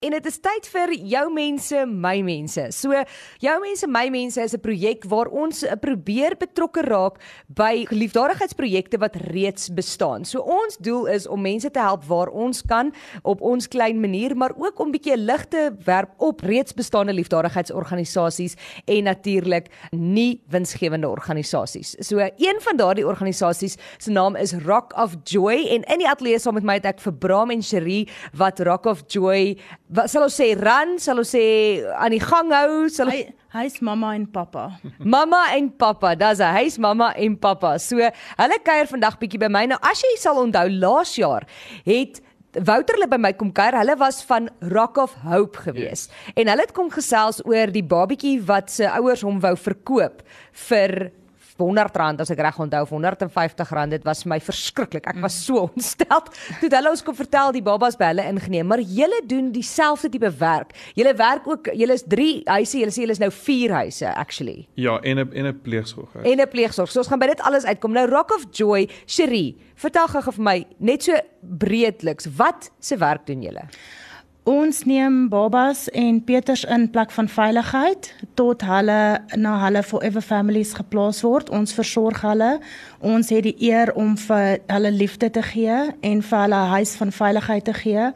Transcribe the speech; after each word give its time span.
En 0.00 0.14
dit 0.14 0.26
is 0.30 0.38
tyd 0.40 0.64
vir 0.72 0.90
jou 1.12 1.26
mense, 1.28 1.80
my 1.84 2.14
mense. 2.24 2.62
So 2.72 2.96
jou 3.44 3.56
mense, 3.60 3.84
my 3.84 4.06
mense 4.08 4.40
is 4.40 4.54
'n 4.56 4.60
projek 4.64 5.04
waar 5.04 5.28
ons 5.28 5.60
probeer 5.80 6.36
betrokke 6.40 6.80
raak 6.88 7.20
by 7.48 7.84
liefdadigheidsprojekte 7.90 8.96
wat 8.98 9.16
reeds 9.28 9.68
bestaan. 9.68 10.24
So 10.24 10.40
ons 10.40 10.78
doel 10.80 11.06
is 11.06 11.26
om 11.26 11.42
mense 11.42 11.70
te 11.70 11.78
help 11.78 12.04
waar 12.04 12.28
ons 12.28 12.62
kan 12.62 12.94
op 13.24 13.42
ons 13.42 13.68
klein 13.68 14.00
manier, 14.00 14.34
maar 14.34 14.54
ook 14.56 14.78
om 14.80 14.90
bietjie 14.90 15.18
lig 15.18 15.44
te 15.48 15.70
werp 15.84 16.10
op 16.16 16.40
reeds 16.40 16.72
bestaande 16.72 17.12
liefdadigheidsorganisasies 17.12 18.56
en 18.86 19.04
natuurlik 19.04 19.68
nie 19.90 20.40
winsgewende 20.48 21.08
organisasies. 21.08 21.94
So 22.00 22.18
een 22.18 22.56
van 22.60 22.76
daardie 22.76 23.06
organisasies 23.06 23.76
se 23.98 24.10
naam 24.10 24.34
is 24.36 24.54
Rock 24.54 24.96
of 24.96 25.14
Joy 25.24 25.66
en 25.68 25.82
in 25.82 25.98
die 25.98 26.08
ateljee 26.08 26.38
saam 26.38 26.54
met 26.54 26.64
my 26.64 26.74
het 26.74 26.86
ek 26.86 27.00
vir 27.00 27.12
Bram 27.12 27.50
en 27.50 27.62
Cherie 27.62 28.08
wat 28.32 28.60
Rock 28.60 28.86
of 28.86 29.02
Joy 29.06 29.58
wat 29.90 30.10
sal 30.12 30.24
ons 30.28 30.38
sê 30.38 30.52
ran, 30.58 30.96
sal 31.02 31.18
ons 31.22 31.34
sê 31.34 31.44
aan 31.98 32.14
die 32.14 32.22
gang 32.22 32.52
hou, 32.54 32.88
sal 32.92 33.10
hy 33.10 33.24
hy's 33.50 33.80
mamma 33.82 34.14
en 34.14 34.26
pappa. 34.30 34.68
mamma 35.16 35.42
en 35.56 35.70
pappa, 35.74 36.14
dis 36.18 36.42
hy, 36.44 36.50
hy's 36.60 36.78
mamma 36.82 37.10
en 37.18 37.36
pappa. 37.40 37.76
So 37.82 37.98
hulle 37.98 38.58
kuier 38.66 38.90
vandag 38.90 39.18
bietjie 39.22 39.42
by 39.42 39.50
my. 39.50 39.66
Nou 39.72 39.80
as 39.90 40.02
jy 40.06 40.16
sal 40.22 40.42
onthou 40.44 40.68
laas 40.78 41.16
jaar 41.18 41.48
het 41.88 42.22
Wouter 42.50 42.96
hulle 42.96 43.06
by 43.06 43.18
my 43.22 43.30
kom 43.38 43.52
kuier. 43.54 43.76
Hulle 43.78 43.94
was 44.00 44.24
van 44.26 44.48
Rock 44.72 44.96
of 44.98 45.12
Hope 45.22 45.60
gewees. 45.68 46.08
Yes. 46.08 46.32
En 46.34 46.48
hulle 46.50 46.64
het 46.66 46.72
kom 46.74 46.88
gesels 46.90 47.38
oor 47.46 47.70
die 47.70 47.84
babatjie 47.86 48.40
wat 48.42 48.72
se 48.74 48.88
ouers 48.90 49.22
hom 49.22 49.38
wou 49.44 49.52
verkoop 49.54 50.24
vir 50.66 51.12
R100 51.60 52.24
as 52.24 52.32
ek 52.34 52.42
reg 52.44 52.58
onthou 52.60 52.82
of 52.82 52.92
R150 52.94 53.90
dit 53.94 54.04
was 54.08 54.22
vir 54.24 54.32
my 54.34 54.40
verskriklik. 54.40 55.06
Ek 55.10 55.20
was 55.22 55.36
so 55.46 55.62
ontstel 55.68 56.24
toe 56.60 56.70
hulle 56.72 56.90
ons 56.90 57.04
kom 57.06 57.16
vertel 57.16 57.54
die 57.56 57.64
babas 57.64 57.98
by 58.00 58.10
hulle 58.12 58.26
ingeneem 58.32 58.68
maar 58.70 58.82
julle 58.82 59.20
doen 59.30 59.52
dieselfde 59.54 60.10
tipe 60.12 60.30
werk. 60.40 60.74
Julle 60.98 61.14
werk 61.18 61.48
ook 61.48 61.72
julle 61.74 61.96
is 61.98 62.06
3 62.08 62.28
huise 62.50 62.82
julle 62.82 62.94
sê 62.94 63.04
julle 63.04 63.16
is 63.16 63.22
nou 63.22 63.30
4 63.34 63.76
huise 63.80 64.14
actually. 64.14 64.66
Ja 64.76 64.98
en 65.02 65.18
'n 65.18 65.32
en 65.32 65.46
'n 65.46 65.60
pleegsorg 65.62 66.14
en 66.22 66.40
'n 66.40 66.48
pleegsorg. 66.48 66.90
So 66.90 67.00
ons 67.00 67.08
gaan 67.08 67.18
by 67.18 67.26
dit 67.26 67.40
alles 67.40 67.64
uitkom. 67.64 67.92
Nou 67.92 68.06
Rock 68.08 68.30
of 68.32 68.46
Joy 68.52 68.88
Cherie 69.06 69.56
vertel 69.74 70.08
gou 70.08 70.32
vir 70.32 70.44
my 70.44 70.66
net 70.78 71.02
so 71.02 71.16
breedliks 71.40 72.28
wat 72.36 72.70
se 72.80 72.96
werk 72.96 73.26
doen 73.26 73.42
julle 73.42 73.68
Ons 74.48 74.84
neem 74.88 75.28
babas 75.28 75.90
en 75.92 76.24
Peters 76.24 76.62
in 76.64 76.86
plek 76.90 77.10
van 77.12 77.28
veiligheid 77.28 78.06
tot 78.34 78.62
hulle 78.64 79.20
na 79.36 79.56
hulle 79.66 79.82
forever 79.84 80.22
families 80.24 80.72
geplaas 80.72 81.18
word. 81.20 81.50
Ons 81.52 81.74
versorg 81.76 82.22
hulle. 82.24 82.54
Ons 83.04 83.28
het 83.34 83.44
die 83.44 83.54
eer 83.68 83.92
om 84.00 84.14
vir 84.16 84.62
hulle 84.72 84.92
liefde 84.96 85.28
te 85.30 85.42
gee 85.44 85.76
en 86.00 86.22
vir 86.22 86.38
hulle 86.40 86.56
'n 86.56 86.72
huis 86.72 86.94
van 86.96 87.12
veiligheid 87.12 87.64
te 87.64 87.74
gee. 87.74 88.06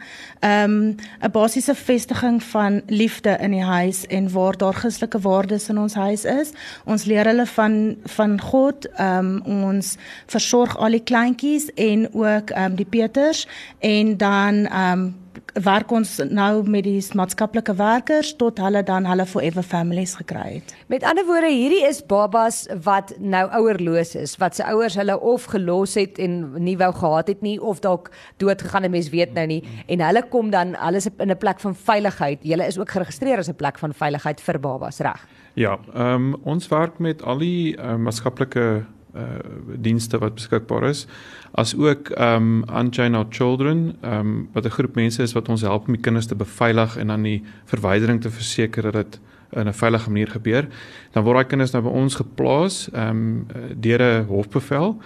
Um 0.41 0.97
'n 1.21 1.31
basiese 1.33 1.75
vestiging 1.75 2.43
van 2.43 2.83
liefde 2.87 3.37
in 3.41 3.51
die 3.51 3.65
huis 3.65 4.07
en 4.07 4.33
waar 4.33 4.57
daar 4.57 4.75
Christelike 4.75 5.21
waardes 5.21 5.69
in 5.69 5.79
ons 5.79 5.95
huis 5.95 6.25
is. 6.25 6.53
Ons 6.85 7.05
leer 7.05 7.25
hulle 7.25 7.47
van 7.47 7.97
van 8.05 8.41
God. 8.41 8.89
Um 8.99 9.43
ons 9.45 9.97
versorg 10.27 10.77
al 10.77 10.91
die 10.91 11.05
kleintjies 11.05 11.69
en 11.75 12.15
ook 12.15 12.51
um 12.51 12.75
die 12.75 12.89
Peters 12.89 13.47
en 13.81 14.17
dan 14.17 14.73
um 14.73 15.24
werk 15.65 15.91
ons 15.95 16.17
nou 16.31 16.63
met 16.69 16.85
die 16.87 17.01
maatskaplike 17.15 17.75
werkers 17.79 18.33
tot 18.41 18.59
hulle 18.63 18.83
dan 18.87 19.07
hulle 19.09 19.27
forever 19.27 19.63
families 19.63 20.15
gekry 20.19 20.59
het. 20.59 20.75
Met 20.93 21.05
ander 21.07 21.27
woorde, 21.27 21.51
hierdie 21.53 21.85
is 21.87 22.03
babas 22.07 22.65
wat 22.85 23.15
nou 23.19 23.45
ouerloos 23.59 24.15
is, 24.19 24.37
wat 24.43 24.57
se 24.59 24.67
ouers 24.71 24.97
hulle 25.01 25.19
of 25.21 25.47
gelos 25.53 25.95
het 26.01 26.19
en 26.23 26.41
nie 26.63 26.77
wou 26.81 26.91
gehad 26.95 27.31
het 27.33 27.43
nie 27.43 27.57
of 27.61 27.83
dalk 27.85 28.11
dood 28.43 28.63
gegaan 28.63 28.89
het, 28.89 28.95
mens 28.95 29.11
weet 29.15 29.35
nou 29.35 29.47
nie 29.47 29.63
en 29.87 30.05
hulle 30.05 30.25
kom 30.31 30.51
dan 30.55 30.75
alles 30.77 31.07
in 31.07 31.31
'n 31.31 31.39
plek 31.39 31.61
van 31.61 31.75
veiligheid. 31.75 32.43
Hulle 32.43 32.67
is 32.67 32.79
ook 32.79 32.91
geregistreer 32.91 33.39
as 33.39 33.49
'n 33.49 33.57
plek 33.57 33.79
van 33.79 33.93
veiligheid 33.93 34.41
vir 34.41 34.61
babas, 34.61 34.99
reg? 34.99 35.27
Ja, 35.55 35.79
ehm 35.95 36.35
um, 36.35 36.37
ons 36.45 36.69
werk 36.69 36.99
met 36.99 37.23
al 37.23 37.39
die 37.39 37.77
uh, 37.77 37.95
maatskaplike 37.97 38.85
uh 39.15 39.39
dienste 39.77 40.19
wat 40.19 40.35
beskikbaar 40.35 40.89
is 40.89 41.07
as 41.55 41.75
ook 41.77 42.11
um 42.19 42.65
Unchained 42.69 43.17
Our 43.17 43.27
Children 43.31 43.97
um 44.03 44.49
wat 44.53 44.65
'n 44.65 44.71
groep 44.71 44.95
mense 44.95 45.23
is 45.23 45.33
wat 45.33 45.49
ons 45.49 45.63
help 45.63 45.87
om 45.87 45.95
die 45.95 46.03
kinders 46.03 46.27
te 46.27 46.35
beveilig 46.35 46.97
en 46.97 47.07
dan 47.07 47.23
die 47.23 47.43
verwydering 47.65 48.21
te 48.21 48.31
verseker 48.31 48.83
dat 48.83 48.93
dit 48.93 49.21
in 49.53 49.69
'n 49.69 49.73
veilige 49.73 50.11
manier 50.11 50.29
gebeur 50.29 50.67
dan 51.13 51.25
word 51.25 51.37
daai 51.37 51.49
kinders 51.49 51.73
nou 51.73 51.83
by 51.83 51.91
ons 51.91 52.15
geplaas 52.15 52.89
um 52.93 53.47
deur 53.77 54.03
'n 54.03 54.27
hofbevel 54.27 54.99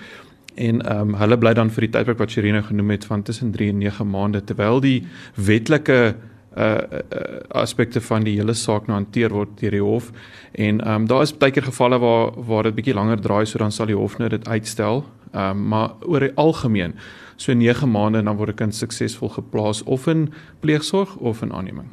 en 0.54 0.98
um 0.98 1.14
hulle 1.14 1.38
bly 1.38 1.52
dan 1.54 1.70
vir 1.70 1.86
die 1.86 1.90
tydperk 1.90 2.18
wat 2.18 2.30
Sherine 2.30 2.62
genoem 2.62 2.90
het 2.90 3.04
van 3.04 3.22
tussen 3.22 3.52
3 3.52 3.68
en 3.68 3.78
9 3.78 4.10
maande 4.10 4.44
terwyl 4.44 4.80
die 4.80 5.06
wetlike 5.34 6.14
uh, 6.56 6.64
uh 6.64 7.60
aspekte 7.60 8.00
van 8.00 8.24
die 8.24 8.36
hele 8.38 8.54
saak 8.54 8.86
nou 8.86 8.96
hanteer 8.98 9.32
word 9.34 9.60
deur 9.60 9.70
die 9.70 9.82
hof 9.82 10.10
en 10.52 10.80
ehm 10.80 10.94
um, 10.94 11.06
daar 11.06 11.22
is 11.22 11.32
baie 11.32 11.52
keer 11.52 11.68
gevalle 11.68 11.98
waar 11.98 12.32
waar 12.50 12.62
dit 12.62 12.74
bietjie 12.74 12.94
langer 12.94 13.20
draai 13.20 13.46
so 13.46 13.58
dan 13.58 13.72
sal 13.72 13.86
die 13.86 13.96
hof 13.96 14.18
nou 14.18 14.28
dit 14.28 14.48
uitstel. 14.48 15.04
Ehm 15.32 15.50
um, 15.50 15.68
maar 15.68 15.90
oor 16.06 16.20
die 16.20 16.34
algemeen 16.34 16.94
so 17.36 17.52
9 17.52 17.90
maande 17.90 18.22
dan 18.22 18.36
word 18.36 18.50
'n 18.50 18.54
kind 18.54 18.74
suksesvol 18.74 19.28
geplaas 19.28 19.82
of 19.82 20.06
in 20.06 20.32
pleegsorg 20.60 21.16
of 21.16 21.42
in 21.42 21.52
aanneming. 21.52 21.88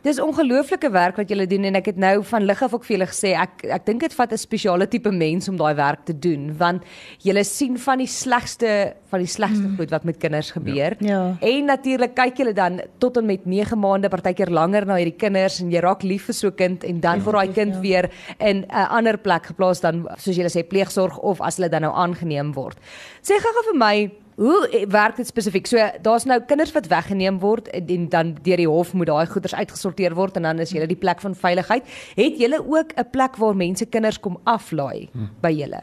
Dis 0.00 0.16
ongelooflike 0.22 0.88
werk 0.94 1.18
wat 1.20 1.28
julle 1.28 1.44
doen 1.44 1.66
en 1.68 1.76
ek 1.76 1.90
het 1.90 1.98
nou 2.00 2.22
van 2.24 2.46
lig 2.48 2.62
af 2.64 2.72
ook 2.72 2.86
vir 2.86 2.94
julle 2.94 3.08
gesê 3.10 3.34
ek 3.36 3.66
ek 3.76 3.84
dink 3.84 4.00
dit 4.00 4.14
vat 4.16 4.32
'n 4.32 4.40
spesiale 4.40 4.86
tipe 4.88 5.10
mens 5.12 5.48
om 5.48 5.58
daai 5.60 5.74
werk 5.76 6.06
te 6.08 6.14
doen 6.16 6.56
want 6.56 6.82
julle 7.20 7.44
sien 7.44 7.76
van 7.76 7.98
die 7.98 8.08
slegste 8.08 8.94
van 9.10 9.20
die 9.20 9.28
slegste 9.28 9.68
mm. 9.68 9.76
goed 9.76 9.90
wat 9.90 10.04
met 10.04 10.16
kinders 10.16 10.50
gebeur. 10.50 10.96
Ja. 11.00 11.08
ja. 11.08 11.36
En 11.40 11.64
natuurlik 11.64 12.14
kyk 12.14 12.36
julle 12.38 12.54
dan 12.54 12.80
tot 12.98 13.16
en 13.16 13.26
met 13.26 13.44
9 13.44 13.78
maande 13.78 14.08
partykeer 14.08 14.50
langer 14.50 14.86
na 14.86 14.96
hierdie 14.96 15.18
kinders 15.18 15.60
en 15.60 15.70
jy 15.70 15.80
raak 15.80 16.02
lief 16.02 16.30
vir 16.30 16.34
so 16.34 16.48
'n 16.48 16.56
kind 16.56 16.84
en 16.84 17.00
dan 17.00 17.18
ja, 17.18 17.24
word 17.24 17.36
daai 17.36 17.52
kind 17.52 17.74
ja. 17.74 17.80
weer 17.80 18.10
in 18.38 18.64
'n 18.64 18.88
ander 18.88 19.18
plek 19.18 19.52
geplaas 19.52 19.80
dan 19.80 20.08
soos 20.16 20.36
julle 20.36 20.48
sê 20.48 20.64
pleegsorg 20.64 21.18
of 21.18 21.40
as 21.40 21.56
hulle 21.56 21.68
dan 21.68 21.82
nou 21.82 21.92
aangeneem 21.92 22.54
word. 22.54 22.78
Sê 23.22 23.36
gou-gou 23.36 23.64
vir 23.72 23.78
my 23.78 24.10
Hoe 24.40 24.68
eh, 24.68 24.86
werk 24.88 25.16
dit 25.16 25.26
spesifiek? 25.26 25.66
So 25.68 25.90
daar's 26.02 26.24
nou 26.24 26.38
kinders 26.48 26.72
wat 26.72 26.88
weggeneem 26.88 27.38
word 27.42 27.68
en 27.76 28.08
dan 28.08 28.32
deur 28.42 28.56
die 28.56 28.68
hof 28.68 28.94
moet 28.96 29.10
daai 29.10 29.26
goeders 29.28 29.54
uitgesorteer 29.54 30.16
word 30.16 30.38
en 30.40 30.48
dan 30.48 30.62
is 30.64 30.72
julle 30.72 30.88
die 30.88 30.96
plek 30.96 31.20
van 31.20 31.36
veiligheid. 31.36 31.84
Het 32.16 32.40
julle 32.40 32.62
ook 32.64 32.96
'n 32.96 33.10
plek 33.12 33.36
waar 33.36 33.56
mense 33.56 33.86
kinders 33.86 34.20
kom 34.20 34.38
aflaai 34.44 35.08
hm. 35.12 35.28
by 35.40 35.52
julle? 35.52 35.80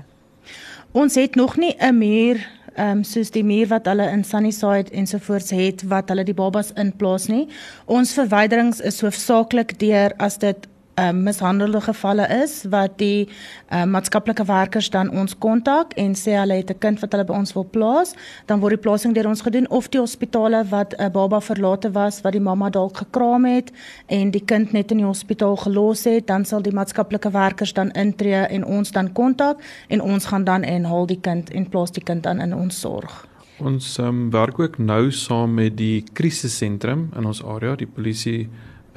Ons 0.91 1.15
het 1.15 1.35
nog 1.35 1.57
nie 1.57 1.75
'n 1.77 1.97
muur 1.97 2.37
ehm 2.77 2.97
um, 2.97 3.03
soos 3.03 3.31
die 3.31 3.43
muur 3.43 3.67
wat 3.67 3.85
hulle 3.85 4.09
in 4.09 4.23
Sunnyside 4.23 4.91
ensovoorts 4.91 5.49
het 5.49 5.83
wat 5.83 6.09
hulle 6.09 6.23
die 6.23 6.33
babas 6.33 6.71
inplaas 6.73 7.27
nie. 7.27 7.47
Ons 7.85 8.13
verwyderings 8.13 8.81
is 8.81 9.01
hoofsaaklik 9.01 9.79
deur 9.79 10.13
as 10.17 10.37
dit 10.37 10.67
uh, 10.99 11.11
mishandelde 11.11 11.81
gevalle 11.81 12.27
is 12.43 12.65
wat 12.69 12.97
die 12.97 13.27
uh, 13.27 13.83
maatskaplike 13.85 14.45
werkers 14.45 14.89
dan 14.89 15.09
ons 15.09 15.37
kontak 15.37 15.93
en 15.93 16.15
sê 16.15 16.35
hulle 16.39 16.57
het 16.59 16.71
'n 16.71 16.79
kind 16.79 16.99
wat 16.99 17.11
hulle 17.11 17.25
by 17.25 17.33
ons 17.33 17.53
wil 17.53 17.65
plaas, 17.65 18.13
dan 18.45 18.59
word 18.59 18.75
die 18.75 18.83
plasing 18.85 19.13
deur 19.13 19.27
ons 19.27 19.41
gedoen 19.41 19.69
of 19.69 19.89
die 19.89 19.99
hospitale 19.99 20.65
wat 20.69 20.93
'n 20.97 21.11
baba 21.11 21.39
verlate 21.41 21.91
was 21.91 22.21
wat 22.21 22.33
die 22.33 22.41
mamma 22.41 22.69
dalk 22.69 22.97
gekraam 22.97 23.45
het 23.45 23.71
en 24.07 24.31
die 24.31 24.45
kind 24.45 24.73
net 24.73 24.91
in 24.91 24.97
die 24.97 25.05
hospitaal 25.05 25.55
gelos 25.55 26.03
het, 26.03 26.27
dan 26.27 26.45
sal 26.45 26.61
die 26.61 26.73
maatskaplike 26.73 27.31
werkers 27.31 27.73
dan 27.73 27.91
intree 27.91 28.47
en 28.47 28.65
ons 28.65 28.91
dan 28.91 29.13
kontak 29.13 29.57
en 29.87 30.01
ons 30.01 30.25
gaan 30.25 30.43
dan 30.43 30.63
en 30.63 30.83
haal 30.83 31.05
die 31.05 31.21
kind 31.21 31.49
en 31.49 31.69
plaas 31.69 31.91
die 31.91 32.03
kind 32.03 32.23
dan 32.23 32.39
in 32.39 32.53
ons 32.53 32.79
sorg. 32.79 33.27
Ons 33.59 33.97
um, 33.97 34.29
werk 34.31 34.59
ook 34.59 34.77
nou 34.77 35.11
saam 35.11 35.53
met 35.53 35.77
die 35.77 36.03
krisissentrum 36.13 37.09
in 37.17 37.25
ons 37.25 37.43
area, 37.43 37.75
die 37.75 37.87
polisie 37.87 38.49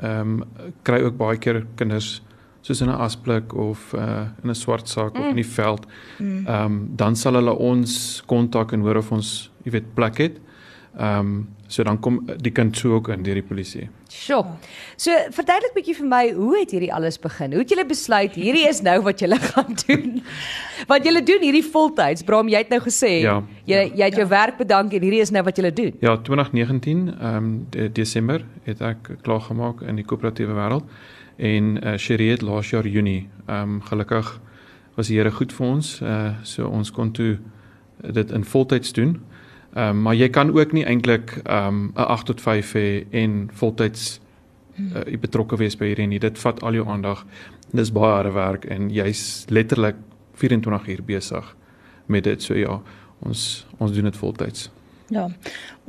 ehm 0.03 0.41
um, 0.41 0.45
kry 0.83 1.03
ook 1.05 1.17
baie 1.17 1.39
keer 1.39 1.67
kinders 1.77 2.23
soos 2.61 2.81
in 2.81 2.89
'n 2.89 3.01
asblik 3.01 3.55
of 3.55 3.93
uh 3.95 4.27
in 4.43 4.51
'n 4.51 4.55
swart 4.55 4.89
sak 4.89 5.15
mm. 5.15 5.21
of 5.21 5.27
in 5.29 5.37
die 5.37 5.47
veld. 5.47 5.87
Mm. 6.19 6.47
Ehm 6.47 6.67
mm. 6.67 6.73
um, 6.73 6.91
dan 6.97 7.17
sal 7.17 7.35
hulle 7.35 7.57
ons 7.57 8.23
kontak 8.27 8.73
en 8.73 8.81
hoor 8.81 8.97
of 8.97 9.13
ons, 9.13 9.51
jy 9.65 9.71
weet, 9.71 9.95
plek 9.95 10.19
het. 10.19 10.41
Ehm 10.99 11.19
um, 11.19 11.49
so 11.71 11.85
dan 11.87 12.01
kom 12.03 12.17
die 12.43 12.51
kind 12.51 12.77
sou 12.77 12.97
ook 12.97 13.09
in 13.15 13.23
deur 13.23 13.39
die 13.39 13.47
polisie. 13.47 13.85
Sjoe. 14.11 14.43
So 14.99 15.15
verduidelik 15.31 15.77
bietjie 15.77 15.95
vir 16.01 16.09
my, 16.11 16.23
hoe 16.35 16.57
het 16.59 16.73
hierdie 16.75 16.91
alles 16.91 17.19
begin? 17.23 17.53
Hoe 17.55 17.63
het 17.63 17.71
julle 17.71 17.85
besluit 17.87 18.35
hierdie 18.35 18.65
is 18.67 18.81
nou 18.83 18.97
wat 19.07 19.23
julle 19.23 19.39
gaan 19.53 19.79
doen? 19.85 20.19
Wat 20.91 21.07
julle 21.07 21.23
doen 21.23 21.47
hierdie 21.47 21.63
voltyds? 21.63 22.27
Bram, 22.27 22.51
jy 22.51 22.65
het 22.65 22.75
nou 22.75 22.81
gesê 22.83 23.13
ja, 23.23 23.37
jy 23.71 23.85
jy 23.87 24.03
het 24.03 24.19
jou 24.19 24.27
ja. 24.27 24.33
werk 24.35 24.59
bedank 24.59 24.99
en 24.99 25.07
hierdie 25.07 25.23
is 25.23 25.31
nou 25.31 25.45
wat 25.47 25.63
julle 25.63 25.71
doen. 25.71 25.95
Ja, 26.03 26.17
2019 26.17 27.07
ehm 27.15 27.39
um, 27.39 27.55
de 27.71 27.87
Desember 27.93 28.43
het 28.67 28.83
ek 28.83 29.15
klaar 29.23 29.47
gemaak 29.47 29.87
in 29.87 30.03
die 30.03 30.05
koöperatiewe 30.05 30.59
wêreld 30.59 30.91
en 31.39 31.77
uh, 31.79 31.97
Sherie 31.97 32.33
het 32.35 32.43
laas 32.43 32.75
jaar 32.75 32.87
Junie 32.87 33.29
ehm 33.47 33.79
um, 33.79 33.81
gelukkig 33.87 34.41
was 34.99 35.07
die 35.07 35.17
Here 35.23 35.31
goed 35.31 35.53
vir 35.55 35.67
ons. 35.67 36.01
Uh 36.03 36.35
so 36.43 36.67
ons 36.67 36.91
kon 36.91 37.13
toe 37.15 37.39
dit 38.01 38.31
in 38.31 38.45
voltyds 38.45 38.93
doen. 38.93 39.21
Ehm 39.75 39.89
um, 39.89 40.03
maar 40.03 40.15
jy 40.15 40.29
kan 40.29 40.51
ook 40.53 40.73
nie 40.73 40.85
eintlik 40.85 41.41
ehm 41.45 41.67
um, 41.67 41.93
'n 41.95 42.01
8 42.01 42.27
tot 42.27 42.41
5 42.41 42.73
hê 42.73 43.05
en 43.11 43.51
voltyds 43.53 44.21
uh, 44.79 45.19
betrokke 45.21 45.57
wees 45.57 45.77
by 45.77 45.87
hierdie 45.87 46.07
nie. 46.07 46.19
Dit 46.19 46.39
vat 46.39 46.63
al 46.63 46.75
jou 46.75 46.89
aandag. 46.89 47.25
Dis 47.73 47.93
baie 47.93 48.13
harde 48.13 48.33
werk 48.33 48.65
en 48.65 48.91
jy's 48.91 49.45
letterlik 49.49 49.97
24 50.35 50.89
uur 50.89 51.03
besig 51.07 51.57
met 52.07 52.25
dit. 52.25 52.43
So 52.43 52.55
ja, 52.55 52.81
ons 53.19 53.67
ons 53.79 53.93
doen 53.93 54.05
dit 54.05 54.17
voltyds. 54.17 54.71
Ja. 55.11 55.29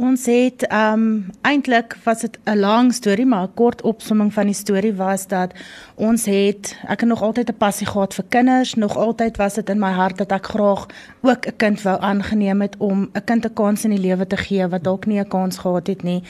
Ons 0.02 0.24
het 0.26 0.64
ehm 0.66 1.02
um, 1.02 1.26
eintlik 1.46 1.98
was 2.04 2.20
dit 2.20 2.40
'n 2.44 2.58
lang 2.60 2.94
storie, 2.94 3.26
maar 3.26 3.44
'n 3.44 3.54
kort 3.54 3.82
opsomming 3.82 4.34
van 4.34 4.46
die 4.46 4.56
storie 4.56 4.94
was 4.94 5.28
dat 5.28 5.54
ons 5.96 6.26
het 6.26 6.78
ek 6.88 7.00
het 7.00 7.10
nog 7.10 7.22
altyd 7.22 7.50
'n 7.50 7.58
passie 7.58 7.88
gehad 7.88 8.14
vir 8.14 8.26
kinders, 8.30 8.74
nog 8.74 8.98
altyd 8.98 9.38
was 9.38 9.54
dit 9.54 9.70
in 9.70 9.80
my 9.80 9.92
hart 9.92 10.18
dat 10.18 10.32
ek 10.32 10.46
graag 10.46 10.86
ook 11.22 11.46
'n 11.46 11.56
kind 11.56 11.82
wou 11.82 12.00
aangeneem 12.00 12.62
het 12.62 12.76
om 12.78 13.10
'n 13.14 13.24
kind 13.24 13.46
'n 13.46 13.54
kans 13.54 13.84
in 13.84 13.90
die 13.90 14.00
lewe 14.08 14.28
te 14.28 14.38
gee 14.38 14.68
wat 14.68 14.84
dalk 14.84 15.06
nie 15.06 15.20
'n 15.20 15.28
kans 15.28 15.58
gehad 15.58 15.88
het 15.88 16.04
nie. 16.04 16.24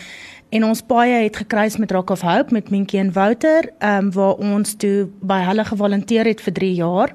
En 0.52 0.66
ons 0.68 0.82
paie 0.82 1.24
het 1.24 1.38
gekruis 1.38 1.78
met 1.78 1.92
Rock 1.92 2.10
of 2.10 2.22
Hope 2.22 2.54
met 2.54 2.70
Minkie 2.70 3.00
en 3.00 3.14
Wouter, 3.14 3.70
ehm 3.78 4.06
um, 4.06 4.12
waar 4.12 4.34
ons 4.34 4.74
toe 4.74 5.08
by 5.22 5.40
hulle 5.48 5.64
gevolonteer 5.66 6.26
het 6.26 6.42
vir 6.42 6.54
3 6.54 6.74
jaar. 6.74 7.12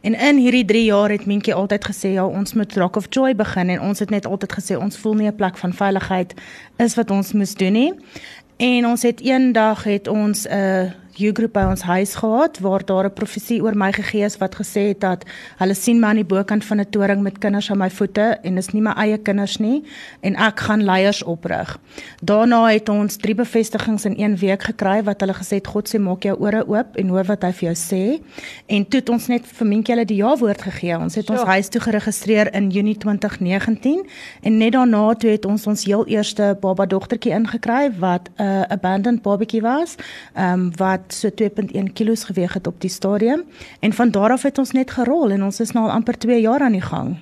En 0.00 0.14
in 0.14 0.36
hierdie 0.36 0.64
3 0.64 0.84
jaar 0.84 1.10
het 1.10 1.26
Minkie 1.26 1.54
altyd 1.54 1.84
gesê 1.84 2.12
ja, 2.12 2.26
ons 2.26 2.54
moet 2.54 2.76
Rock 2.76 2.96
of 2.96 3.06
Joy 3.08 3.34
begin 3.34 3.68
en 3.68 3.80
ons 3.80 3.98
het 3.98 4.10
net 4.10 4.26
altyd 4.26 4.52
gesê 4.52 4.78
ons 4.78 4.96
voel 4.96 5.14
nie 5.14 5.26
'n 5.26 5.34
plek 5.34 5.56
van 5.56 5.72
veiligheid 5.72 5.95
is 6.76 6.94
wat 6.94 7.10
ons 7.10 7.32
moes 7.32 7.54
doen 7.54 7.72
nie. 7.72 7.92
En 8.56 8.86
ons 8.86 9.02
het 9.02 9.20
eendag 9.20 9.84
het 9.84 10.08
ons 10.08 10.46
'n 10.46 10.52
uh, 10.52 10.90
U-groep 11.16 11.52
by 11.56 11.64
ons 11.70 11.82
huis 11.88 12.14
gehad 12.20 12.58
waar 12.60 12.84
daar 12.84 13.06
'n 13.06 13.12
profesie 13.12 13.62
oor 13.62 13.76
my 13.76 13.92
gegee 13.92 14.24
is 14.24 14.36
wat 14.36 14.54
gesê 14.54 14.92
het 14.92 15.00
dat 15.00 15.24
hulle 15.58 15.74
sien 15.74 16.00
my 16.00 16.08
aan 16.08 16.16
die 16.16 16.24
bokant 16.24 16.64
van 16.64 16.80
'n 16.80 16.90
toring 16.90 17.22
met 17.22 17.38
kinders 17.38 17.70
aan 17.70 17.78
my 17.78 17.90
voete 17.90 18.38
en 18.42 18.54
dis 18.54 18.72
nie 18.72 18.82
my 18.82 18.92
eie 18.96 19.18
kinders 19.18 19.58
nie 19.58 19.84
en 20.20 20.36
ek 20.36 20.60
gaan 20.60 20.84
leiers 20.84 21.22
oprig. 21.22 21.78
Daarna 22.22 22.66
het 22.66 22.88
ons 22.88 23.16
drie 23.16 23.34
bevestigings 23.34 24.04
in 24.04 24.14
een 24.18 24.36
week 24.36 24.62
gekry 24.62 25.02
wat 25.02 25.20
hulle 25.20 25.34
gesê 25.34 25.54
het 25.54 25.66
God 25.66 25.88
sê 25.88 25.98
maak 25.98 26.22
jou 26.22 26.36
ore 26.38 26.64
oop 26.68 26.96
en 26.96 27.08
hoor 27.08 27.24
wat 27.24 27.42
hy 27.42 27.52
vir 27.52 27.72
jou 27.72 27.76
sê. 27.76 28.22
En 28.66 28.88
toe 28.88 29.00
het 29.00 29.08
ons 29.08 29.26
net 29.26 29.46
vir 29.46 29.66
Mientjie 29.66 29.94
hulle 29.94 30.06
die 30.06 30.16
ja 30.16 30.36
woord 30.36 30.62
gegee. 30.62 30.98
Ons 30.98 31.14
het 31.14 31.30
ons 31.30 31.40
ja. 31.40 31.46
huis 31.46 31.68
toe 31.68 31.80
geregistreer 31.80 32.54
in 32.54 32.70
Junie 32.70 32.96
2019 32.96 34.06
en 34.42 34.58
net 34.58 34.72
daarna 34.72 35.14
toe 35.14 35.30
het 35.30 35.44
ons 35.44 35.66
ons 35.66 35.84
heel 35.84 36.06
eerste 36.06 36.56
baba 36.60 36.86
dogtertjie 36.86 37.32
ingekry 37.32 37.90
wat 37.98 38.28
'n 38.36 38.42
uh, 38.42 38.62
abandoned 38.62 39.22
babatjie 39.22 39.62
was. 39.62 39.96
Ehm 40.34 40.52
um, 40.52 40.70
wat 40.76 41.05
so 41.12 41.28
2.1 41.28 41.92
kg 41.92 42.24
geweg 42.26 42.52
het 42.52 42.66
op 42.66 42.80
die 42.80 42.90
stadium 42.90 43.44
en 43.80 43.92
van 43.92 44.10
daar 44.10 44.30
af 44.30 44.42
het 44.42 44.58
ons 44.58 44.72
net 44.72 44.90
gerol 44.90 45.30
en 45.30 45.42
ons 45.42 45.60
is 45.60 45.72
nou 45.72 45.84
al 45.84 45.90
amper 45.90 46.18
2 46.18 46.40
jaar 46.40 46.60
aan 46.60 46.72
die 46.72 46.84
gang. 46.84 47.16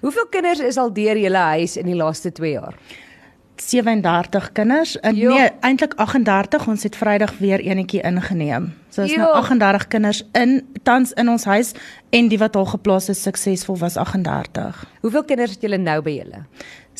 Hoeveel 0.00 0.26
kinders 0.30 0.60
is 0.60 0.76
al 0.76 0.92
deur 0.92 1.18
julle 1.18 1.36
huis 1.36 1.76
in 1.76 1.86
die 1.86 1.96
laaste 1.96 2.32
2 2.32 2.52
jaar? 2.52 2.74
37 3.60 4.52
kinders. 4.52 5.00
En 5.00 5.14
nee, 5.14 5.48
eintlik 5.60 5.94
38. 5.94 6.66
Ons 6.66 6.82
het 6.82 6.96
Vrydag 6.96 7.38
weer 7.38 7.60
enetjie 7.60 8.00
ingeneem. 8.00 8.72
So 8.88 9.02
is 9.02 9.14
nou 9.16 9.32
38 9.32 9.86
kinders 9.88 10.22
in 10.32 10.60
tans 10.82 11.12
in 11.12 11.28
ons 11.28 11.44
huis 11.44 11.72
en 12.10 12.28
die 12.28 12.38
wat 12.38 12.56
al 12.56 12.66
geplaas 12.66 13.08
is 13.08 13.22
suksesvol 13.22 13.78
was 13.78 13.96
38. 13.96 14.84
Hoeveel 15.00 15.24
kinders 15.24 15.50
het 15.50 15.62
julle 15.62 15.78
nou 15.78 16.00
by 16.02 16.16
julle? 16.16 16.44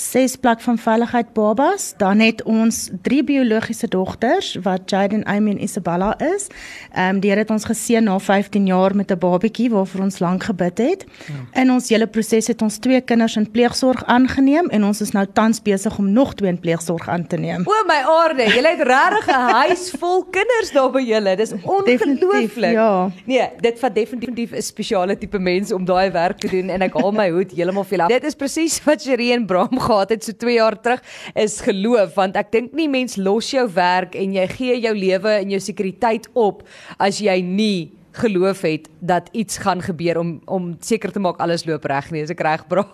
Ses 0.00 0.36
plek 0.40 0.60
van 0.64 0.78
veiligheid 0.78 1.32
babas, 1.36 1.92
dan 2.00 2.20
het 2.24 2.42
ons 2.48 2.88
drie 3.02 3.20
biologiese 3.24 3.88
dogters 3.88 4.54
wat 4.64 4.90
Jaden, 4.90 5.24
Amy 5.28 5.50
en 5.50 5.62
Isabella 5.62 6.14
is. 6.18 6.48
Ehm 6.92 7.14
um, 7.14 7.20
die 7.20 7.30
Here 7.30 7.44
het 7.44 7.50
ons 7.50 7.64
geseën 7.68 8.04
na 8.04 8.18
15 8.18 8.66
jaar 8.66 8.96
met 8.96 9.10
'n 9.10 9.18
babatjie 9.18 9.70
waarvoor 9.70 10.00
ons 10.00 10.18
lank 10.18 10.44
gebid 10.44 10.78
het. 10.78 11.04
Ja. 11.26 11.60
In 11.60 11.70
ons 11.70 11.88
hele 11.88 12.06
proses 12.06 12.46
het 12.46 12.62
ons 12.62 12.78
twee 12.78 13.00
kinders 13.00 13.36
in 13.36 13.50
pleegsorg 13.50 14.04
aangeneem 14.04 14.68
en 14.68 14.84
ons 14.84 15.00
is 15.00 15.10
nou 15.10 15.26
tans 15.32 15.62
besig 15.62 15.98
om 15.98 16.12
nog 16.12 16.34
twee 16.34 16.50
in 16.50 16.60
pleegsorg 16.60 17.08
aan 17.08 17.26
te 17.26 17.36
neem. 17.36 17.62
O 17.66 17.84
my 17.86 18.00
aarde, 18.06 18.42
jy 18.42 18.62
het 18.62 18.82
regtig 18.82 19.28
'n 19.28 19.50
huis 19.50 19.90
vol 19.98 20.24
kinders 20.24 20.72
daar 20.72 20.90
by 20.90 21.00
julle. 21.00 21.36
Dis 21.36 21.52
ongelooflik. 21.52 22.72
Ja. 22.72 23.10
Nee, 23.24 23.48
dit 23.60 23.78
vat 23.78 23.94
definitief 23.94 24.52
'n 24.52 24.62
spesiale 24.62 25.18
tipe 25.18 25.38
mens 25.38 25.72
om 25.72 25.84
daai 25.84 26.10
werk 26.10 26.38
te 26.38 26.48
doen 26.48 26.68
en 26.68 26.82
ek 26.82 26.94
haal 26.94 27.12
my 27.12 27.30
hoed 27.30 27.52
heeltemal 27.52 27.84
vir 27.84 27.98
julle. 27.98 28.08
Dit 28.08 28.24
is 28.24 28.34
presies 28.34 28.84
wat 28.84 29.02
Sherie 29.02 29.32
en 29.32 29.46
Bram 29.46 29.78
gehad 29.90 30.14
het 30.14 30.26
so 30.26 30.36
2 30.46 30.56
jaar 30.56 30.78
terug 30.80 31.04
is 31.34 31.60
geloof 31.66 32.16
want 32.16 32.38
ek 32.40 32.52
dink 32.54 32.74
nie 32.78 32.88
mens 32.88 33.18
los 33.18 33.52
jou 33.54 33.66
werk 33.74 34.14
en 34.18 34.36
jy 34.38 34.46
gee 34.56 34.80
jou 34.86 34.94
lewe 34.96 35.38
en 35.40 35.56
jou 35.56 35.62
sekuriteit 35.70 36.30
op 36.34 36.62
as 36.98 37.20
jy 37.20 37.40
nie 37.44 37.90
geloof 38.20 38.62
het 38.66 38.88
dat 38.98 39.30
iets 39.32 39.60
gaan 39.62 39.82
gebeur 39.82 40.18
om 40.18 40.38
om 40.46 40.76
seker 40.80 41.12
te 41.12 41.22
maak 41.22 41.42
alles 41.42 41.66
loop 41.66 41.84
reg 41.90 42.10
nie 42.14 42.22
as 42.26 42.34
ek 42.34 42.46
reg 42.46 42.68
bra 42.70 42.86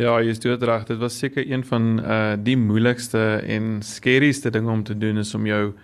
Ja, 0.00 0.14
jy 0.22 0.30
is 0.32 0.38
dood 0.40 0.62
reg. 0.64 0.86
Dit 0.88 0.96
was 1.02 1.18
seker 1.18 1.44
een 1.44 1.64
van 1.66 1.98
uh 2.00 2.36
die 2.40 2.56
moeilikste 2.56 3.42
en 3.44 3.82
skerrieste 3.84 4.50
dinge 4.50 4.70
om 4.72 4.84
te 4.84 4.96
doen 4.96 5.20
is 5.20 5.34
om 5.34 5.44
jou 5.46 5.74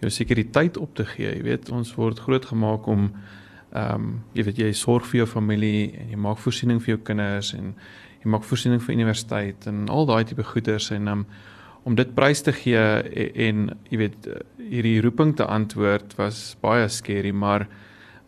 jou 0.00 0.10
sekuriteit 0.10 0.76
op 0.76 0.94
te 0.94 1.04
gee. 1.04 1.32
Jy 1.32 1.42
weet, 1.42 1.70
ons 1.74 1.94
word 1.98 2.20
grootgemaak 2.22 2.86
om 2.86 3.08
ehm 3.74 3.94
um, 3.94 4.10
jy 4.32 4.44
weet 4.46 4.58
jy 4.62 4.72
sorg 4.78 5.06
vir 5.10 5.24
jou 5.24 5.26
familie 5.26 5.90
en 5.98 6.12
jy 6.12 6.18
maak 6.22 6.38
voorsiening 6.38 6.78
vir 6.82 6.94
jou 6.94 7.00
kinders 7.08 7.50
en 7.56 7.72
jy 8.24 8.32
maak 8.32 8.46
voorsiening 8.48 8.82
vir 8.82 8.94
universiteit 8.96 9.66
en 9.70 9.84
al 9.92 10.08
daai 10.08 10.24
tipe 10.24 10.44
goeders 10.54 10.90
en 10.94 11.08
um, 11.08 11.26
om 11.84 11.94
dit 11.94 12.14
prys 12.16 12.40
te 12.42 12.52
gee 12.56 12.80
en, 12.80 13.34
en 13.46 13.64
jy 13.90 14.00
weet 14.00 14.28
hierdie 14.58 15.00
roeping 15.04 15.34
te 15.36 15.44
antwoord 15.44 16.16
was 16.16 16.54
baie 16.64 16.88
skerry 16.88 17.32
maar 17.32 17.68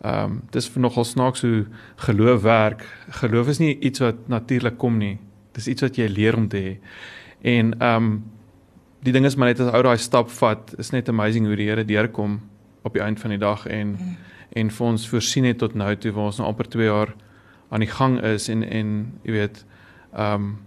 ehm 0.05 0.23
um, 0.23 0.41
dis 0.53 0.69
nogal 0.75 1.03
snaaks 1.03 1.41
hoe 1.41 1.65
geloof 2.05 2.41
werk. 2.41 2.83
Geloof 3.09 3.47
is 3.47 3.57
nie 3.57 3.79
iets 3.79 3.99
wat 3.99 4.27
natuurlik 4.27 4.77
kom 4.77 4.97
nie. 4.97 5.17
Dis 5.57 5.67
iets 5.67 5.81
wat 5.81 5.97
jy 5.97 6.05
leer 6.07 6.37
om 6.37 6.47
te 6.47 6.57
hê. 6.57 6.73
En 7.41 7.73
ehm 7.79 7.95
um, 8.03 8.23
die 9.01 9.13
ding 9.13 9.25
is 9.25 9.35
maar 9.35 9.47
net 9.47 9.59
as 9.59 9.73
ou 9.73 9.81
daai 9.81 9.97
stap 9.97 10.29
vat, 10.29 10.73
is 10.77 10.91
net 10.91 11.09
amazing 11.09 11.45
hoe 11.45 11.55
die 11.55 11.69
Here 11.69 11.85
deurkom 11.85 12.39
op 12.83 12.93
die 12.93 13.01
einde 13.01 13.21
van 13.21 13.29
die 13.29 13.41
dag 13.41 13.65
en 13.65 13.87
mm. 13.87 14.15
en 14.49 14.69
vir 14.71 14.85
ons 14.87 15.09
voorsien 15.09 15.45
het 15.45 15.57
tot 15.57 15.73
nou 15.75 15.95
toe 15.95 16.11
waar 16.11 16.29
ons 16.31 16.37
nou 16.37 16.47
amper 16.47 16.69
2 16.69 16.85
jaar 16.85 17.13
aan 17.69 17.83
die 17.83 17.91
gang 17.91 18.21
is 18.23 18.47
en 18.49 18.63
en 18.63 18.93
jy 19.23 19.31
weet 19.31 19.65
ehm 20.17 20.33
um, 20.33 20.57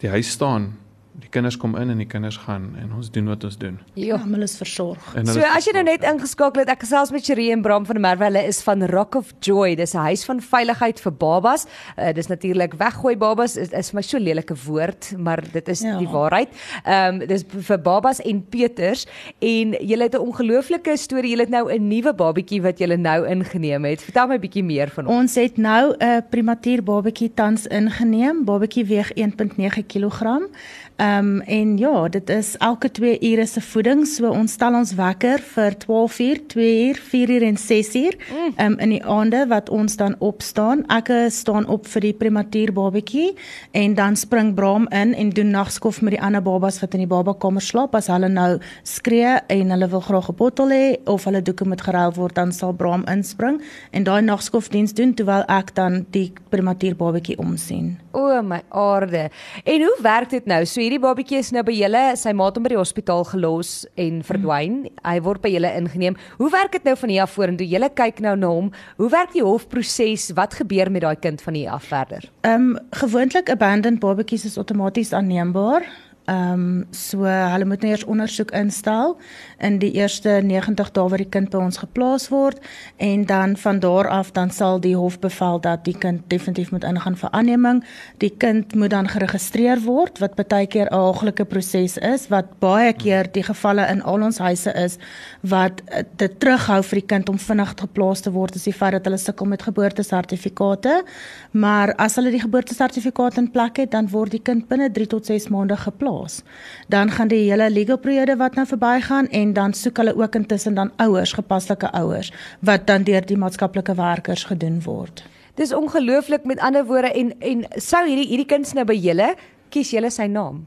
die 0.00 0.08
huis 0.08 0.30
staan 0.30 0.78
die 1.20 1.28
kinders 1.32 1.56
kom 1.60 1.76
in 1.78 1.90
en 1.92 2.00
die 2.00 2.08
kinders 2.08 2.36
gaan 2.46 2.70
en 2.80 2.92
ons 2.96 3.10
doen 3.12 3.28
wat 3.30 3.44
ons 3.44 3.56
doen. 3.60 3.78
Ja, 3.98 4.18
hulle 4.22 4.46
is 4.46 4.56
versorg. 4.60 5.10
So 5.28 5.44
as 5.44 5.66
jy 5.68 5.74
nou 5.76 5.84
net 5.86 6.04
ingeskakel 6.06 6.62
het, 6.62 6.70
ek 6.72 6.84
gesels 6.84 7.12
met 7.14 7.24
Cherie 7.26 7.50
en 7.54 7.62
Bram 7.64 7.86
van 7.88 7.98
der 7.98 8.04
Merwe, 8.04 8.28
hulle 8.30 8.42
is 8.48 8.60
van 8.64 8.84
Rock 8.90 9.18
of 9.18 9.32
Joy. 9.44 9.74
Dis 9.78 9.94
'n 9.94 10.06
huis 10.10 10.24
van 10.24 10.40
veiligheid 10.40 11.00
vir 11.00 11.12
babas. 11.12 11.66
Uh, 11.96 12.12
dis 12.16 12.28
natuurlik 12.28 12.74
weggooi 12.74 13.16
babas 13.16 13.56
is, 13.56 13.70
is 13.70 13.90
vir 13.90 13.98
my 13.98 14.02
so 14.02 14.18
lelike 14.18 14.54
woord, 14.66 15.12
maar 15.18 15.42
dit 15.52 15.68
is 15.68 15.82
ja. 15.82 15.98
die 15.98 16.08
waarheid. 16.08 16.48
Ehm 16.84 17.20
um, 17.20 17.26
dis 17.26 17.44
vir 17.48 17.78
babas 17.78 18.20
en 18.20 18.42
Peters 18.48 19.06
en 19.38 19.76
julle 19.80 20.02
het 20.02 20.14
'n 20.14 20.24
ongelooflike 20.24 20.96
storie. 20.96 21.30
Julle 21.30 21.42
het 21.42 21.50
nou 21.50 21.72
'n 21.72 21.88
nuwe 21.88 22.14
babatjie 22.14 22.62
wat 22.62 22.78
julle 22.78 22.96
nou 22.96 23.26
ingeneem 23.26 23.84
het. 23.84 24.02
Vertel 24.02 24.26
my 24.26 24.34
'n 24.34 24.40
bietjie 24.40 24.64
meer 24.64 24.88
van 24.90 25.04
hom. 25.04 25.16
Ons 25.16 25.34
het 25.34 25.56
nou 25.56 25.94
'n 25.98 26.24
prematuur 26.30 26.82
babatjie 26.82 27.34
tans 27.34 27.66
ingeneem. 27.66 28.44
Babatjie 28.44 28.84
weeg 28.84 29.10
1.9 29.14 29.86
kg. 29.86 30.48
Ehm 30.96 31.09
um, 31.18 31.40
en 31.40 31.78
ja, 31.78 32.08
dit 32.08 32.30
is 32.30 32.56
elke 32.58 32.90
2 32.90 33.18
ure 33.32 33.46
se 33.46 33.60
voeding. 33.60 34.06
So 34.06 34.28
ons 34.28 34.52
stel 34.52 34.74
ons 34.74 34.94
wekker 34.94 35.42
vir 35.54 35.76
12 35.84 36.18
uur, 36.18 36.40
2 36.52 36.70
uur, 36.86 37.00
4 37.10 37.32
uur 37.34 37.46
en 37.46 37.56
6 37.56 37.94
uur. 37.94 38.16
Mm. 38.30 38.52
Ehm 38.56 38.72
um, 38.72 38.78
in 38.80 38.94
die 38.94 39.02
aande 39.04 39.46
wat 39.48 39.68
ons 39.70 39.96
dan 39.96 40.14
opstaan. 40.18 40.84
Ek 40.88 41.10
staan 41.30 41.66
op 41.66 41.86
vir 41.88 42.00
die 42.00 42.12
prematuur 42.12 42.72
babatjie 42.72 43.34
en 43.72 43.94
dan 43.94 44.16
spring 44.16 44.54
Bram 44.54 44.88
in 44.88 45.14
en 45.14 45.30
doen 45.30 45.50
nagskof 45.50 46.00
met 46.00 46.16
die 46.16 46.22
ander 46.22 46.42
babas 46.42 46.80
wat 46.80 46.94
in 46.94 47.04
die 47.04 47.10
babakamer 47.10 47.62
slaap. 47.62 47.94
As 47.94 48.10
hulle 48.12 48.28
nou 48.28 48.58
skree 48.82 49.38
en 49.48 49.70
hulle 49.70 49.88
wil 49.88 50.00
graag 50.00 50.30
'n 50.30 50.36
bottel 50.36 50.70
hê 50.70 50.96
of 51.04 51.24
hulle 51.24 51.42
doeke 51.42 51.64
moet 51.64 51.80
geruil 51.80 52.12
word, 52.14 52.34
dan 52.34 52.52
sal 52.52 52.72
Bram 52.72 53.04
inspring 53.06 53.60
en 53.90 54.04
daai 54.04 54.22
nagskofdiens 54.22 54.94
doen 54.94 55.14
terwyl 55.14 55.44
ek 55.48 55.74
dan 55.74 56.06
die 56.10 56.32
prematuur 56.50 56.96
babatjie 56.96 57.38
omsien. 57.38 57.98
O 58.12 58.42
my 58.42 58.62
aarde. 58.68 59.30
En 59.64 59.82
hoe 59.82 59.96
werk 60.02 60.30
dit 60.30 60.46
nou? 60.46 60.64
So 60.66 60.80
hierdie 60.80 60.99
babatjie 61.02 61.38
is 61.40 61.50
nou 61.54 61.62
by 61.66 61.74
julle, 61.74 62.02
sy 62.20 62.32
ma 62.36 62.48
het 62.48 62.58
hom 62.58 62.66
by 62.66 62.72
die 62.74 62.78
hospitaal 62.80 63.24
gelos 63.30 63.72
en 64.00 64.20
verdwyn. 64.26 64.76
Hmm. 64.84 65.00
Hy 65.06 65.16
word 65.26 65.42
by 65.44 65.52
julle 65.52 65.72
ingeneem. 65.80 66.18
Hoe 66.38 66.50
werk 66.52 66.76
dit 66.76 66.86
nou 66.88 66.96
van 67.00 67.14
hier 67.14 67.24
af 67.24 67.34
vorentoe? 67.36 67.68
Julle 67.68 67.90
kyk 67.96 68.20
nou 68.24 68.36
na 68.38 68.52
hom. 68.52 68.70
Hoe 69.00 69.10
werk 69.12 69.34
die 69.34 69.44
hofproses? 69.44 70.30
Wat 70.38 70.54
gebeur 70.60 70.90
met 70.92 71.04
daai 71.06 71.16
kind 71.16 71.42
van 71.42 71.58
hier 71.58 71.72
af 71.76 71.88
verder? 71.90 72.28
Ehm 72.44 72.70
um, 72.70 72.78
gewoonlik 73.00 73.50
abandoned 73.50 74.00
babatjies 74.00 74.44
is 74.44 74.58
outomaties 74.60 75.12
aanneembaar. 75.16 75.86
Ehm 76.30 76.52
um, 76.52 76.86
so 76.94 77.24
hulle 77.26 77.64
moet 77.66 77.82
nou 77.82 77.90
eers 77.90 78.04
ondersoek 78.06 78.52
instel 78.54 79.16
in 79.58 79.80
die 79.82 79.90
eerste 79.98 80.36
90 80.46 80.90
dae 80.94 81.08
wat 81.10 81.18
die 81.18 81.28
kind 81.34 81.48
by 81.50 81.58
ons 81.58 81.80
geplaas 81.82 82.28
word 82.30 82.60
en 83.02 83.24
dan 83.26 83.56
van 83.58 83.80
daar 83.82 84.06
af 84.08 84.30
dan 84.36 84.52
sal 84.54 84.78
die 84.84 84.94
hof 84.94 85.16
bevel 85.18 85.58
dat 85.64 85.82
die 85.88 85.96
kind 85.98 86.22
definitief 86.30 86.70
moet 86.70 86.84
ingaan 86.86 87.16
vir 87.18 87.32
aanneming. 87.34 87.80
Die 88.22 88.30
kind 88.30 88.74
moet 88.78 88.92
dan 88.94 89.08
geregistreer 89.10 89.82
word 89.82 90.20
wat 90.22 90.36
baie 90.38 90.66
keer 90.66 90.86
'n 90.90 90.94
haaglike 90.94 91.44
proses 91.44 91.98
is 91.98 92.28
wat 92.28 92.46
baie 92.60 92.92
keer 92.92 93.32
die 93.32 93.42
gevalle 93.42 93.88
in 93.90 94.02
al 94.02 94.22
ons 94.22 94.38
huise 94.38 94.72
is 94.74 94.98
wat 95.40 95.82
eh, 95.86 96.04
dit 96.16 96.40
terughou 96.40 96.82
vir 96.82 97.00
die 97.00 97.06
kind 97.06 97.28
om 97.28 97.38
vinnig 97.38 97.74
geplaas 97.74 98.20
te 98.20 98.30
word 98.30 98.54
is 98.54 98.64
die 98.64 98.72
feit 98.72 98.92
dat 98.92 99.04
hulle 99.04 99.18
sukkel 99.18 99.46
met 99.46 99.62
geboortesertifikate. 99.62 101.02
Maar 101.50 101.94
as 101.94 102.14
hulle 102.14 102.30
die 102.30 102.46
geboortesertifikaat 102.46 103.36
in 103.36 103.50
plek 103.50 103.76
het, 103.76 103.90
dan 103.90 104.08
word 104.08 104.30
die 104.30 104.42
kind 104.42 104.68
binne 104.68 104.90
3 104.92 105.06
tot 105.06 105.26
6 105.26 105.48
maande 105.48 105.76
geplaas 105.76 106.19
plaas. 106.20 106.42
Dan 106.88 107.10
gaan 107.10 107.28
die 107.28 107.50
hele 107.50 107.70
legal 107.70 107.98
periode 107.98 108.36
wat 108.36 108.54
nou 108.54 108.66
verbygaan 108.66 109.28
en 109.28 109.52
dan 109.52 109.72
soek 109.72 109.96
hulle 109.96 110.16
ook 110.16 110.34
intussen 110.34 110.74
dan 110.74 110.92
ouers, 110.96 111.32
gepaslike 111.32 111.90
ouers 111.92 112.32
wat 112.60 112.86
dan 112.86 113.02
deur 113.02 113.26
die 113.26 113.36
maatskaplike 113.36 113.94
werkers 113.94 114.44
gedoen 114.44 114.82
word. 114.82 115.24
Dis 115.54 115.72
ongelooflik 115.72 116.44
met 116.44 116.58
ander 116.58 116.84
woorde 116.84 117.12
en 117.12 117.32
en 117.40 117.66
sou 117.76 118.06
hierdie 118.06 118.28
hierdie 118.28 118.46
kind 118.46 118.74
nou 118.74 118.84
by 118.84 118.96
julle 118.96 119.34
kies 119.70 119.90
julle 119.90 120.10
sy 120.10 120.26
naam. 120.26 120.66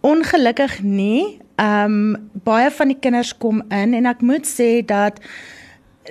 Ongelukkig 0.00 0.82
nie. 0.82 1.38
Ehm 1.56 2.14
um, 2.14 2.30
baie 2.44 2.70
van 2.70 2.88
die 2.88 2.98
kinders 2.98 3.36
kom 3.38 3.62
in 3.70 3.94
en 3.94 4.06
ek 4.06 4.20
moet 4.20 4.46
sê 4.46 4.84
dat 4.84 5.20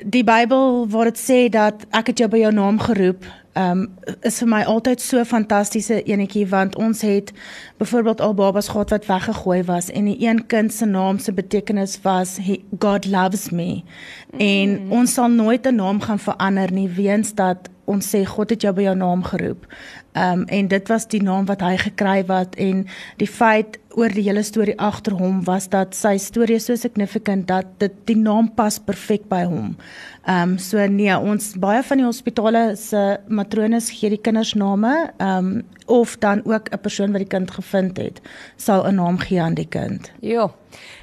die 0.04 0.24
Bybel 0.24 0.88
waar 0.90 1.12
dit 1.12 1.20
sê 1.20 1.50
dat 1.50 1.86
ek 1.92 2.12
het 2.12 2.24
jou 2.24 2.30
by 2.32 2.42
jou 2.46 2.52
naam 2.56 2.80
geroep, 2.80 3.26
ehm 3.54 3.82
um, 3.84 3.88
is 4.24 4.38
vir 4.40 4.48
my 4.48 4.62
altyd 4.64 5.02
so 5.04 5.24
fantastiese 5.28 5.98
enetjie 6.08 6.46
want 6.48 6.78
ons 6.80 7.02
het 7.04 7.34
byvoorbeeld 7.82 8.22
al 8.22 8.34
babas 8.34 8.70
gehad 8.72 8.94
wat 8.96 9.06
weggegooi 9.06 9.64
was 9.68 9.90
en 9.92 10.08
die 10.08 10.16
een 10.24 10.46
kind 10.48 10.74
se 10.74 10.86
naam 10.86 11.20
se 11.20 11.34
betekenis 11.34 11.98
was 12.02 12.38
he, 12.40 12.62
God 12.80 13.06
loves 13.06 13.50
me. 13.50 13.84
Mm. 14.32 14.40
En 14.40 14.80
ons 15.02 15.14
sal 15.14 15.28
nooit 15.30 15.68
'n 15.68 15.76
naam 15.76 16.00
gaan 16.02 16.20
verander 16.20 16.72
nie 16.72 16.90
weens 16.90 17.34
dat 17.34 17.70
ons 17.86 18.16
sê 18.16 18.24
God 18.26 18.50
het 18.50 18.62
jou 18.62 18.74
by 18.74 18.82
jou 18.82 18.96
naam 18.96 19.24
geroep. 19.24 19.68
Ehm 20.12 20.40
um, 20.40 20.46
en 20.48 20.68
dit 20.68 20.88
was 20.88 21.08
die 21.08 21.24
naam 21.24 21.46
wat 21.46 21.62
hy 21.62 21.78
gekry 21.78 22.26
wat 22.26 22.56
en 22.56 22.88
die 23.18 23.28
feit 23.28 23.80
oor 23.98 24.14
die 24.14 24.24
hele 24.26 24.44
storie 24.44 24.76
agter 24.80 25.16
hom 25.20 25.42
was 25.48 25.68
dat 25.72 25.96
sy 25.98 26.16
storie 26.22 26.60
so 26.60 26.76
significant 26.80 27.48
dat 27.50 27.68
dit 27.82 27.94
die 28.10 28.18
naam 28.20 28.50
pas 28.56 28.80
perfek 28.80 29.28
by 29.32 29.44
hom. 29.48 29.76
Ehm 30.22 30.54
um, 30.54 30.58
so 30.62 30.78
nee, 30.88 31.14
ons 31.18 31.56
baie 31.58 31.82
van 31.84 31.98
die 31.98 32.06
hospitale 32.06 32.76
se 32.78 33.18
matrones 33.28 33.90
gee 33.90 34.12
die 34.14 34.22
kinders 34.22 34.54
name, 34.56 35.12
ehm 35.18 35.52
um, 35.52 35.62
of 35.92 36.16
dan 36.24 36.42
ook 36.46 36.70
'n 36.72 36.80
persoon 36.80 37.12
wat 37.12 37.22
die 37.22 37.34
kind 37.38 37.52
gevind 37.52 37.98
het, 37.98 38.22
sal 38.56 38.88
'n 38.88 38.96
naam 38.96 39.18
gee 39.18 39.42
aan 39.42 39.54
die 39.54 39.68
kind. 39.68 40.12
Ja. 40.22 40.52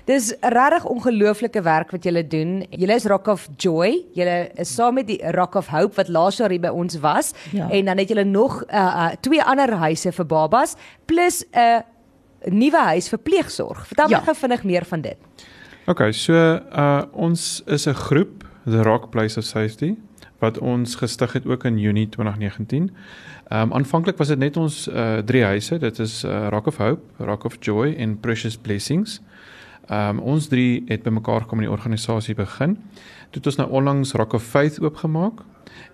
Dis 0.05 0.35
regtig 0.41 0.85
ongelooflike 0.85 1.63
werk 1.63 1.91
wat 1.91 2.05
julle 2.05 2.27
doen. 2.27 2.65
Julle 2.71 2.95
is 2.95 3.05
Rock 3.05 3.27
of 3.27 3.49
Joy. 3.57 4.05
Julle 4.15 4.51
is 4.55 4.75
saam 4.75 4.95
met 4.95 5.07
die 5.07 5.21
Rock 5.31 5.55
of 5.55 5.67
Hope 5.67 5.95
wat 5.95 6.09
laas 6.09 6.37
jaar 6.37 6.51
hier 6.51 6.61
by 6.61 6.69
ons 6.69 6.99
was 7.01 7.33
ja. 7.53 7.71
en 7.71 7.85
dan 7.85 7.99
het 7.99 8.09
julle 8.09 8.25
nog 8.25 8.65
uh, 8.73 8.79
uh 8.79 9.11
twee 9.21 9.43
ander 9.43 9.73
huise 9.73 10.13
vir 10.13 10.27
babas 10.27 10.75
plus 11.05 11.45
'n 11.53 11.59
uh, 11.59 11.81
nuwe 12.47 12.83
huis 12.93 13.09
vir 13.09 13.19
pleegsorg. 13.19 13.87
Vertel 13.87 14.11
ja. 14.11 14.19
my 14.19 14.25
gou 14.25 14.35
vinnig 14.35 14.65
meer 14.65 14.85
van 14.85 15.01
dit. 15.01 15.47
OK, 15.89 16.11
so 16.13 16.35
uh 16.35 17.03
ons 17.13 17.63
is 17.67 17.87
'n 17.87 17.95
groep, 17.95 18.45
The 18.65 18.83
Rock 18.83 19.11
Place 19.11 19.39
of 19.39 19.45
Safety, 19.45 19.97
wat 20.39 20.59
ons 20.59 20.95
gestig 20.95 21.33
het 21.33 21.47
ook 21.47 21.65
in 21.65 21.79
Junie 21.79 22.09
2019. 22.09 22.91
Ehm 23.49 23.63
um, 23.63 23.73
aanvanklik 23.73 24.17
was 24.17 24.29
dit 24.29 24.39
net 24.39 24.57
ons 24.57 24.89
uh 24.89 25.19
drie 25.19 25.45
huise. 25.45 25.79
Dit 25.79 25.99
is 25.99 26.25
uh, 26.25 26.49
Rock 26.49 26.67
of 26.67 26.77
Hope, 26.77 27.03
Rock 27.17 27.45
of 27.45 27.57
Joy 27.61 27.95
en 27.99 28.21
Precious 28.21 28.57
Blessings. 28.57 29.21
Ehm 29.89 30.19
um, 30.19 30.19
ons 30.19 30.49
drie 30.49 30.85
het 30.87 31.03
bymekaar 31.03 31.41
gekom 31.41 31.59
in 31.59 31.65
die 31.65 31.77
organisasie 31.77 32.35
begin. 32.35 32.77
Toe 33.31 33.41
het 33.41 33.47
ons 33.47 33.57
nou 33.57 33.71
onlangs 33.71 34.13
Rock 34.13 34.33
of 34.33 34.43
Faith 34.43 34.81
oopgemaak 34.81 35.41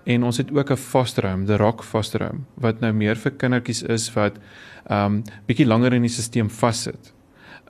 en 0.04 0.24
ons 0.24 0.36
het 0.36 0.52
ook 0.52 0.70
'n 0.70 0.76
foster 0.76 1.30
home, 1.30 1.44
the 1.44 1.56
Rock 1.56 1.84
Foster 1.84 2.22
Home, 2.26 2.40
wat 2.54 2.80
nou 2.80 2.92
meer 2.92 3.16
vir 3.16 3.32
kindertjies 3.32 3.82
is 3.82 4.12
wat 4.14 4.38
ehm 4.86 5.04
um, 5.04 5.22
bietjie 5.46 5.66
langer 5.66 5.92
in 5.92 6.02
die 6.02 6.10
stelsel 6.10 6.48
vassit. 6.48 7.12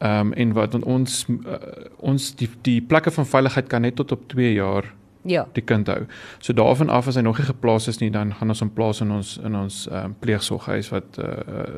Ehm 0.00 0.20
um, 0.20 0.32
en 0.32 0.52
wat 0.52 0.74
ons 0.74 1.26
uh, 1.28 1.54
ons 1.98 2.34
die 2.34 2.48
die 2.62 2.80
plekke 2.80 3.10
van 3.10 3.26
veiligheid 3.26 3.68
kan 3.68 3.82
net 3.82 3.96
tot 3.96 4.12
op 4.12 4.28
2 4.28 4.52
jaar 4.52 4.94
ja 5.22 5.46
die 5.52 5.64
kind 5.64 5.86
hou. 5.86 6.06
So 6.38 6.52
daarvan 6.52 6.90
af 6.90 7.08
as 7.08 7.14
hy 7.14 7.22
nog 7.22 7.38
nie 7.38 7.46
geplaas 7.46 7.88
is 7.88 8.00
nie, 8.00 8.10
dan 8.10 8.34
gaan 8.34 8.48
ons 8.48 8.60
hom 8.60 8.70
plaas 8.70 9.00
in 9.00 9.10
ons 9.10 9.38
in 9.44 9.54
ons 9.56 9.86
ehm 9.88 10.04
um, 10.04 10.16
pleegsorghuis 10.20 10.90
wat 10.90 11.18
uh, 11.18 11.24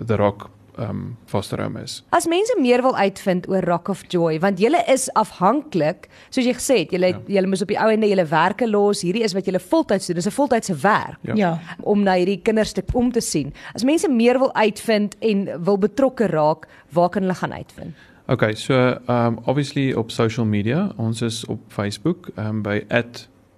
the 0.06 0.16
Rock 0.16 0.50
um 0.78 1.16
foster 1.26 1.62
home 1.62 1.82
is. 1.82 2.02
As 2.10 2.26
mense 2.26 2.54
meer 2.60 2.82
wil 2.82 2.96
uitvind 2.96 3.48
oor 3.48 3.64
Rock 3.64 3.88
of 3.88 4.02
Joy, 4.12 4.38
want 4.40 4.60
julle 4.60 4.82
is 4.92 5.08
afhanklik, 5.18 6.08
soos 6.30 6.46
jy 6.46 6.54
gesê 6.56 6.78
het, 6.84 6.94
julle 6.96 7.12
ja. 7.14 7.20
julle 7.38 7.50
moet 7.50 7.62
op 7.64 7.72
die 7.72 7.78
ou 7.80 7.88
ende 7.92 8.10
julle 8.10 8.26
werke 8.30 8.68
los. 8.68 9.02
Hierdie 9.06 9.24
is 9.26 9.34
wat 9.36 9.48
julle 9.48 9.62
voltyds 9.62 10.06
doen. 10.06 10.20
Dis 10.20 10.28
'n 10.28 10.36
voltydse 10.36 10.76
werk. 10.82 11.18
Ja. 11.22 11.34
ja. 11.34 11.52
Om 11.80 12.02
na 12.02 12.16
hierdie 12.16 12.40
kinders 12.42 12.72
te 12.72 12.82
kom 12.82 13.12
te 13.12 13.20
sien. 13.20 13.52
As 13.74 13.84
mense 13.84 14.08
meer 14.08 14.38
wil 14.38 14.54
uitvind 14.54 15.16
en 15.20 15.48
wil 15.64 15.78
betrokke 15.78 16.26
raak, 16.26 16.68
waar 16.92 17.08
kan 17.08 17.22
hulle 17.22 17.34
gaan 17.34 17.52
uitvind? 17.52 17.94
Okay, 18.28 18.54
so 18.54 18.98
um 19.08 19.38
obviously 19.44 19.92
op 19.92 20.10
social 20.10 20.46
media, 20.46 20.92
ons 20.96 21.22
is 21.22 21.44
op 21.44 21.60
Facebook 21.68 22.28
um 22.36 22.62
by 22.62 22.82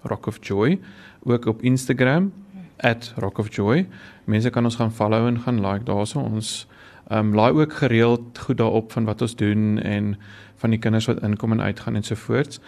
@rockofjoy, 0.02 0.78
ook 1.24 1.46
op 1.46 1.62
Instagram 1.62 2.32
@rockofjoy. 3.16 3.86
Mense 4.24 4.50
kan 4.50 4.64
ons 4.64 4.76
gaan 4.76 4.92
follow 4.92 5.26
en 5.26 5.40
gaan 5.40 5.66
like 5.66 5.84
daarso. 5.84 6.20
Ons 6.20 6.66
Ehm 7.08 7.26
um, 7.26 7.34
laai 7.34 7.52
ook 7.52 7.72
gereeld 7.72 8.38
goed 8.38 8.56
daarop 8.56 8.92
van 8.92 9.04
wat 9.04 9.20
ons 9.20 9.36
doen 9.36 9.78
en 9.78 10.18
van 10.54 10.70
die 10.70 10.78
kinders 10.78 11.06
wat 11.06 11.22
inkom 11.22 11.52
en 11.52 11.60
uitgaan 11.60 11.94
en 11.94 12.02
so 12.02 12.14
voort. 12.14 12.60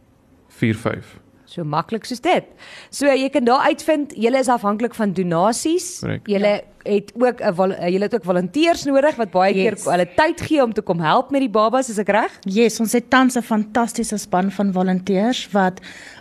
45. 0.59 1.15
So 1.45 1.63
maklik 1.63 2.07
soos 2.09 2.23
dit. 2.25 2.47
So 2.89 3.07
jy 3.07 3.27
kan 3.29 3.45
daar 3.45 3.67
uitvind, 3.69 4.15
julle 4.17 4.41
is 4.41 4.49
afhanklik 4.51 4.95
van 4.97 5.13
donasies. 5.13 6.01
Julle 6.25 6.53
ja. 6.57 6.63
het 6.89 7.13
ook 7.15 7.41
'n 7.41 7.91
julle 7.91 8.07
het 8.09 8.15
ook 8.15 8.23
volonteërs 8.23 8.83
nodig 8.85 9.15
wat 9.15 9.31
baie 9.31 9.53
yes. 9.53 9.63
keer 9.63 9.91
hulle 9.91 10.07
tyd 10.15 10.41
gee 10.41 10.63
om 10.63 10.73
te 10.73 10.81
kom 10.81 10.99
help 10.99 11.31
met 11.31 11.41
die 11.41 11.49
babas, 11.49 11.89
is 11.89 11.97
ek 11.97 12.09
reg? 12.09 12.31
Yes, 12.41 12.79
ons 12.79 12.93
het 12.93 13.09
tans 13.09 13.35
'n 13.37 13.41
fantastiese 13.41 14.17
span 14.17 14.51
van 14.51 14.73
volonteërs 14.73 15.51
wat 15.51 15.79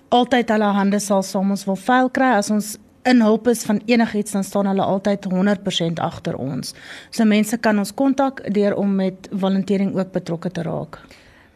altyd 0.08 0.48
hulle 0.48 0.70
hande 0.72 0.98
sal 1.00 1.22
saam 1.22 1.50
ons 1.50 1.64
wil 1.64 1.76
vuil 1.76 2.10
kry 2.10 2.36
as 2.36 2.50
ons 2.50 2.78
in 3.04 3.20
hulp 3.20 3.48
is 3.48 3.64
van 3.64 3.80
enigiets 3.86 4.32
dan 4.32 4.44
staan 4.44 4.66
hulle 4.66 4.82
altyd 4.82 5.24
100% 5.24 6.00
agter 6.00 6.36
ons. 6.36 6.74
So 7.10 7.24
mense 7.24 7.56
kan 7.56 7.78
ons 7.78 7.94
kontak 7.94 8.54
deur 8.54 8.74
om 8.74 8.94
met 8.94 9.28
volontering 9.30 9.96
ook 9.96 10.12
betrokke 10.12 10.50
te 10.50 10.62
raak. 10.62 11.00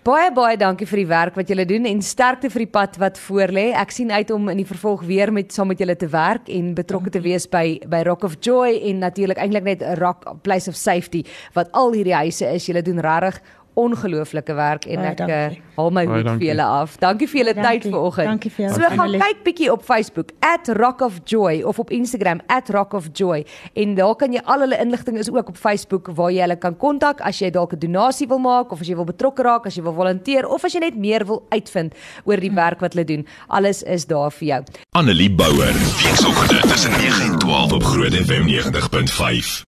Baie 0.08 0.30
baie 0.32 0.56
dankie 0.56 0.86
vir 0.88 1.02
die 1.02 1.08
werk 1.10 1.34
wat 1.36 1.50
julle 1.52 1.66
doen 1.68 1.84
en 1.84 1.98
sterkte 2.00 2.48
vir 2.48 2.62
die 2.62 2.70
pad 2.72 2.94
wat 2.96 3.18
voorlê. 3.20 3.66
Ek 3.76 3.90
sien 3.92 4.08
uit 4.08 4.30
om 4.32 4.46
in 4.48 4.62
die 4.62 4.64
vervolg 4.64 5.02
weer 5.04 5.28
met 5.34 5.52
saam 5.52 5.68
met 5.68 5.82
julle 5.82 5.98
te 6.00 6.08
werk 6.08 6.48
en 6.48 6.70
betrokke 6.78 7.12
te 7.12 7.20
wees 7.20 7.44
by 7.52 7.74
by 7.92 8.00
Rock 8.08 8.24
of 8.24 8.38
Joy 8.40 8.78
en 8.88 9.02
natuurlik 9.04 9.36
eintlik 9.42 9.66
net 9.66 9.84
Rock 10.00 10.24
Place 10.46 10.72
of 10.72 10.80
Safety 10.80 11.26
wat 11.58 11.68
al 11.76 11.92
hierdie 11.92 12.16
huise 12.16 12.48
is. 12.48 12.70
Julle 12.70 12.80
doen 12.86 13.04
regtig 13.04 13.42
ongelooflike 13.78 14.54
werk 14.58 14.86
en 14.90 15.04
ek 15.12 15.20
uh, 15.26 15.42
haal 15.78 15.90
my 15.94 16.04
hoed 16.08 16.30
vir 16.34 16.46
julle 16.50 16.66
af. 16.66 16.96
Dankie 17.02 17.28
vir 17.30 17.40
julle 17.42 17.54
tyd 17.58 17.86
vanoggend. 17.86 18.30
Dankie 18.32 18.52
vir 18.54 18.64
julle. 18.64 18.74
So 18.78 18.96
gaan 18.98 19.16
kyk 19.22 19.42
bietjie 19.46 19.70
op 19.72 19.84
Facebook 19.86 20.32
@rockofjoy 20.78 21.62
of 21.62 21.78
op 21.78 21.90
Instagram 21.94 22.42
@rockofjoy 22.48 23.44
en 23.74 23.94
daar 23.94 24.16
kan 24.16 24.32
jy 24.32 24.42
al 24.44 24.66
hulle 24.66 24.78
inligting 24.78 25.18
is 25.18 25.30
ook 25.30 25.48
op 25.54 25.56
Facebook 25.56 26.10
waar 26.14 26.32
jy 26.34 26.42
hulle 26.46 26.58
kan 26.58 26.76
kontak 26.76 27.20
as 27.20 27.38
jy 27.38 27.50
dalk 27.50 27.72
'n 27.72 27.78
donasie 27.78 28.28
wil 28.28 28.38
maak 28.38 28.72
of 28.72 28.80
as 28.80 28.88
jy 28.88 28.96
wil 28.96 29.04
betrokke 29.04 29.42
raak, 29.42 29.66
as 29.66 29.76
jy 29.76 29.82
wil 29.82 29.94
volunteer 29.94 30.46
of 30.46 30.64
as 30.64 30.72
jy 30.72 30.80
net 30.80 30.96
meer 30.96 31.24
wil 31.26 31.46
uitvind 31.50 31.94
oor 32.24 32.36
die 32.36 32.52
werk 32.52 32.80
wat 32.80 32.94
hulle 32.94 33.04
doen. 33.04 33.26
Alles 33.48 33.82
is 33.82 34.06
daar 34.06 34.30
vir 34.30 34.48
jou. 34.48 34.62
Annelie 34.92 35.30
Bouwer, 35.30 35.74
weekoggend 36.02 36.68
tussen 36.70 36.90
9 36.90 37.32
en 37.32 37.38
12 37.38 37.72
op 37.72 37.82
Groot 37.82 38.14
FM 38.14 38.46
90.5. 38.48 39.66